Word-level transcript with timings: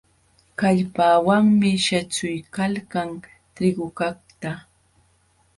Kallpawanmi 0.59 1.71
saćhuykalkan 1.85 3.09
trigukaqta. 3.55 4.51